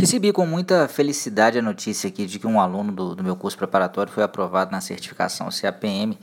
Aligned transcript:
Recebi 0.00 0.32
com 0.32 0.46
muita 0.46 0.88
felicidade 0.88 1.58
a 1.58 1.62
notícia 1.62 2.08
aqui 2.08 2.24
de 2.24 2.38
que 2.38 2.46
um 2.46 2.58
aluno 2.58 2.90
do, 2.90 3.14
do 3.14 3.22
meu 3.22 3.36
curso 3.36 3.58
preparatório 3.58 4.10
foi 4.10 4.22
aprovado 4.22 4.72
na 4.72 4.80
certificação 4.80 5.50
CAPM. 5.50 6.18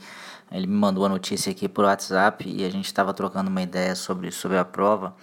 Ele 0.50 0.66
me 0.66 0.74
mandou 0.74 1.06
a 1.06 1.08
notícia 1.08 1.52
aqui 1.52 1.68
por 1.68 1.84
WhatsApp 1.84 2.44
e 2.44 2.64
a 2.64 2.70
gente 2.70 2.86
estava 2.86 3.14
trocando 3.14 3.48
uma 3.48 3.62
ideia 3.62 3.94
sobre, 3.94 4.32
sobre 4.32 4.58
a 4.58 4.64
prova. 4.64 5.14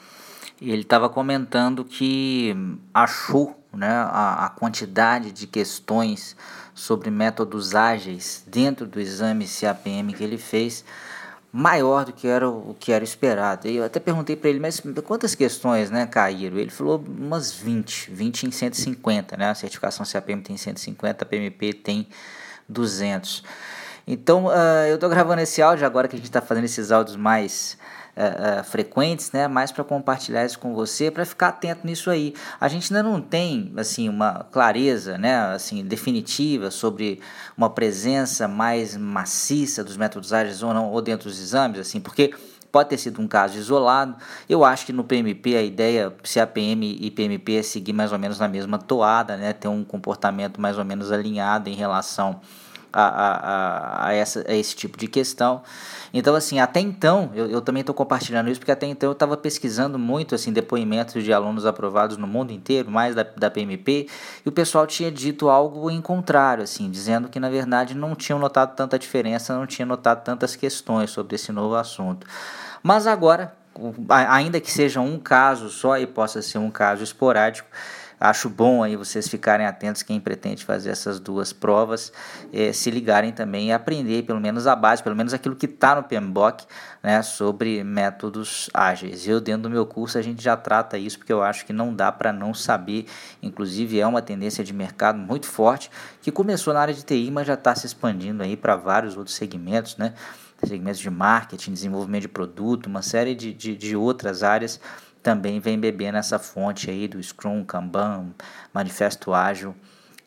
E 0.61 0.71
ele 0.71 0.83
estava 0.83 1.09
comentando 1.09 1.83
que 1.83 2.55
achou 2.93 3.61
né, 3.73 3.89
a, 3.89 4.45
a 4.45 4.49
quantidade 4.51 5.33
de 5.33 5.47
questões 5.47 6.33
sobre 6.73 7.11
métodos 7.11 7.75
ágeis 7.75 8.41
dentro 8.47 8.87
do 8.87 9.01
exame 9.01 9.45
CAPM 9.45 10.13
que 10.13 10.23
ele 10.23 10.37
fez 10.37 10.85
maior 11.57 12.03
do 12.03 12.11
que 12.11 12.27
era 12.27 12.49
o 12.49 12.75
que 12.77 12.91
era 12.91 13.01
esperado. 13.01 13.65
Eu 13.65 13.85
até 13.85 13.97
perguntei 13.97 14.35
para 14.35 14.49
ele, 14.49 14.59
mas 14.59 14.81
quantas 15.05 15.33
questões 15.35 15.89
né, 15.89 16.05
caíram? 16.05 16.57
Ele 16.57 16.69
falou 16.69 17.01
umas 17.07 17.53
20, 17.53 18.11
20 18.11 18.47
em 18.47 18.51
150, 18.51 19.37
né? 19.37 19.49
A 19.51 19.55
certificação 19.55 20.05
CAPM 20.05 20.41
tem 20.41 20.57
150, 20.57 21.23
a 21.23 21.25
PMP 21.25 21.71
tem 21.71 22.09
200. 22.67 23.41
Então, 24.05 24.47
uh, 24.47 24.85
eu 24.89 24.95
estou 24.95 25.09
gravando 25.09 25.41
esse 25.41 25.61
áudio 25.61 25.85
agora 25.85 26.09
que 26.09 26.15
a 26.15 26.19
gente 26.19 26.27
está 26.27 26.41
fazendo 26.41 26.65
esses 26.65 26.91
áudios 26.91 27.15
mais 27.15 27.77
uh, 28.15 28.61
uh, 28.61 28.63
frequentes, 28.63 29.31
né? 29.31 29.47
Mais 29.47 29.71
para 29.71 29.83
compartilhar 29.83 30.45
isso 30.45 30.57
com 30.59 30.73
você, 30.73 31.11
para 31.11 31.25
ficar 31.25 31.49
atento 31.49 31.85
nisso 31.85 32.09
aí. 32.09 32.33
A 32.59 32.67
gente 32.67 32.93
ainda 32.93 33.07
não 33.07 33.21
tem 33.21 33.71
assim 33.77 34.09
uma 34.09 34.45
clareza, 34.51 35.17
né? 35.17 35.35
Assim 35.53 35.83
definitiva 35.83 36.71
sobre 36.71 37.19
uma 37.57 37.69
presença 37.69 38.47
mais 38.47 38.95
maciça 38.95 39.83
dos 39.83 39.97
métodos 39.97 40.33
ágeis 40.33 40.63
ou 40.63 40.73
não, 40.73 40.91
ou 40.91 41.01
dentro 41.01 41.29
dos 41.29 41.39
exames, 41.39 41.79
assim, 41.79 41.99
porque 41.99 42.33
pode 42.71 42.89
ter 42.89 42.97
sido 42.97 43.21
um 43.21 43.27
caso 43.27 43.57
isolado. 43.57 44.17
Eu 44.49 44.65
acho 44.65 44.85
que 44.85 44.91
no 44.91 45.03
PMP 45.03 45.55
a 45.55 45.61
ideia, 45.61 46.13
se 46.23 46.41
a 46.41 46.47
PM 46.47 46.97
e 46.99 47.09
PMP 47.09 47.55
é 47.55 47.63
seguir 47.63 47.93
mais 47.93 48.11
ou 48.11 48.19
menos 48.19 48.37
na 48.37 48.49
mesma 48.49 48.77
toada, 48.77 49.37
né? 49.37 49.53
Ter 49.53 49.69
um 49.69 49.83
comportamento 49.83 50.59
mais 50.59 50.77
ou 50.77 50.83
menos 50.83 51.11
alinhado 51.11 51.69
em 51.69 51.73
relação 51.73 52.41
a, 52.95 53.07
a, 53.07 54.07
a, 54.07 54.13
essa, 54.13 54.45
a 54.47 54.55
esse 54.55 54.73
tipo 54.73 54.97
de 54.97 55.07
questão. 55.07 55.61
Então, 56.13 56.33
assim, 56.33 56.59
até 56.59 56.79
então, 56.79 57.29
eu, 57.35 57.47
eu 57.47 57.61
também 57.61 57.81
estou 57.81 57.93
compartilhando 57.93 58.49
isso, 58.49 58.59
porque 58.59 58.71
até 58.71 58.87
então 58.87 59.09
eu 59.09 59.13
estava 59.13 59.35
pesquisando 59.35 59.99
muito, 59.99 60.33
assim, 60.33 60.53
depoimentos 60.53 61.21
de 61.21 61.33
alunos 61.33 61.65
aprovados 61.65 62.15
no 62.15 62.25
mundo 62.25 62.53
inteiro, 62.53 62.89
mais 62.89 63.13
da, 63.13 63.23
da 63.23 63.51
PMP, 63.51 64.07
e 64.45 64.47
o 64.47 64.51
pessoal 64.51 64.87
tinha 64.87 65.11
dito 65.11 65.49
algo 65.49 65.91
em 65.91 66.01
contrário, 66.01 66.63
assim, 66.63 66.89
dizendo 66.89 67.27
que, 67.27 67.37
na 67.37 67.49
verdade, 67.49 67.93
não 67.93 68.15
tinham 68.15 68.39
notado 68.39 68.75
tanta 68.75 68.97
diferença, 68.97 69.53
não 69.53 69.67
tinham 69.67 69.87
notado 69.87 70.23
tantas 70.23 70.55
questões 70.55 71.09
sobre 71.09 71.35
esse 71.35 71.51
novo 71.51 71.75
assunto. 71.75 72.25
Mas 72.81 73.07
agora, 73.07 73.53
ainda 74.07 74.61
que 74.61 74.71
seja 74.71 75.01
um 75.01 75.19
caso 75.19 75.69
só 75.69 75.97
e 75.97 76.07
possa 76.07 76.41
ser 76.41 76.59
um 76.59 76.71
caso 76.71 77.03
esporádico, 77.03 77.67
Acho 78.19 78.49
bom 78.49 78.81
aí 78.81 78.95
vocês 78.95 79.27
ficarem 79.27 79.65
atentos, 79.65 80.01
quem 80.01 80.19
pretende 80.19 80.63
fazer 80.63 80.89
essas 80.89 81.19
duas 81.19 81.51
provas, 81.51 82.13
eh, 82.53 82.71
se 82.71 82.89
ligarem 82.89 83.31
também 83.31 83.67
e 83.67 83.71
aprender 83.73 84.23
pelo 84.23 84.39
menos 84.39 84.67
a 84.67 84.75
base, 84.75 85.03
pelo 85.03 85.15
menos 85.15 85.33
aquilo 85.33 85.55
que 85.55 85.65
está 85.65 85.95
no 85.95 86.03
PMBOK, 86.03 86.65
né, 87.03 87.21
sobre 87.21 87.83
métodos 87.83 88.69
ágeis. 88.73 89.27
Eu, 89.27 89.41
dentro 89.41 89.63
do 89.63 89.69
meu 89.69 89.85
curso, 89.85 90.17
a 90.17 90.21
gente 90.21 90.43
já 90.43 90.55
trata 90.55 90.97
isso, 90.97 91.17
porque 91.17 91.33
eu 91.33 91.43
acho 91.43 91.65
que 91.65 91.73
não 91.73 91.93
dá 91.93 92.11
para 92.11 92.31
não 92.31 92.53
saber. 92.53 93.05
Inclusive, 93.43 93.99
é 93.99 94.07
uma 94.07 94.21
tendência 94.21 94.63
de 94.63 94.73
mercado 94.73 95.19
muito 95.19 95.45
forte, 95.45 95.91
que 96.21 96.31
começou 96.31 96.73
na 96.73 96.79
área 96.79 96.93
de 96.93 97.03
TI, 97.03 97.29
mas 97.31 97.45
já 97.45 97.53
está 97.55 97.75
se 97.75 97.85
expandindo 97.85 98.41
aí 98.41 98.55
para 98.55 98.75
vários 98.75 99.17
outros 99.17 99.35
segmentos, 99.35 99.97
né? 99.97 100.13
segmentos 100.63 100.99
de 100.99 101.09
marketing, 101.09 101.73
desenvolvimento 101.73 102.23
de 102.23 102.27
produto, 102.29 102.87
uma 102.87 103.01
série 103.01 103.35
de, 103.35 103.53
de, 103.53 103.75
de 103.75 103.95
outras 103.95 104.41
áreas 104.41 104.79
também 105.25 105.59
vem 105.59 105.79
beber 105.79 106.13
nessa 106.13 106.37
fonte 106.37 106.87
aí 106.87 107.07
do 107.07 107.21
Scrum, 107.21 107.65
Kanban, 107.65 108.27
Manifesto 108.71 109.33
Ágil 109.33 109.75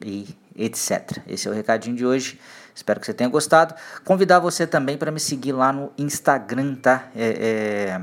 e 0.05 0.27
etc. 0.56 1.22
Esse 1.24 1.46
é 1.46 1.50
o 1.52 1.55
recadinho 1.55 1.94
de 1.94 2.05
hoje. 2.05 2.40
Espero 2.74 2.98
que 2.98 3.06
você 3.06 3.14
tenha 3.14 3.30
gostado. 3.30 3.77
Convidar 4.05 4.40
você 4.40 4.66
também 4.66 4.98
para 4.98 5.12
me 5.12 5.20
seguir 5.20 5.52
lá 5.52 5.73
no 5.73 5.92
Instagram, 5.96 6.74
tá? 6.74 7.11
É, 7.14 8.00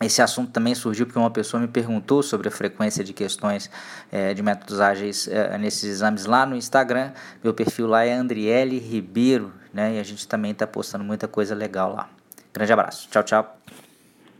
é, 0.00 0.04
esse 0.04 0.20
assunto 0.20 0.50
também 0.50 0.74
surgiu 0.74 1.06
porque 1.06 1.20
uma 1.20 1.30
pessoa 1.30 1.60
me 1.60 1.68
perguntou 1.68 2.20
sobre 2.20 2.48
a 2.48 2.50
frequência 2.50 3.04
de 3.04 3.12
questões 3.12 3.70
é, 4.10 4.34
de 4.34 4.42
métodos 4.42 4.80
ágeis 4.80 5.28
é, 5.28 5.56
nesses 5.56 5.84
exames 5.84 6.24
lá 6.24 6.44
no 6.44 6.56
Instagram. 6.56 7.12
Meu 7.44 7.54
perfil 7.54 7.86
lá 7.86 8.04
é 8.04 8.12
Andriele 8.12 8.80
Ribeiro, 8.80 9.52
né? 9.72 9.94
E 9.94 10.00
a 10.00 10.02
gente 10.02 10.26
também 10.26 10.50
está 10.50 10.66
postando 10.66 11.04
muita 11.04 11.28
coisa 11.28 11.54
legal 11.54 11.94
lá. 11.94 12.10
Grande 12.52 12.72
abraço. 12.72 13.08
Tchau, 13.08 13.22
tchau. 13.22 13.56